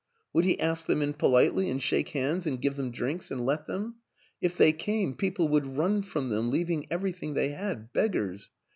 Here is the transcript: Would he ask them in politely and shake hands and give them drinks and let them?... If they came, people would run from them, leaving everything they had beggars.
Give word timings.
Would 0.33 0.45
he 0.45 0.59
ask 0.59 0.87
them 0.87 0.99
in 1.03 1.13
politely 1.13 1.69
and 1.69 1.79
shake 1.79 2.09
hands 2.09 2.47
and 2.47 2.59
give 2.59 2.75
them 2.75 2.89
drinks 2.89 3.29
and 3.29 3.45
let 3.45 3.67
them?... 3.67 3.97
If 4.41 4.57
they 4.57 4.73
came, 4.73 5.13
people 5.13 5.47
would 5.49 5.77
run 5.77 6.01
from 6.01 6.29
them, 6.29 6.49
leaving 6.49 6.87
everything 6.89 7.35
they 7.35 7.49
had 7.49 7.93
beggars. 7.93 8.49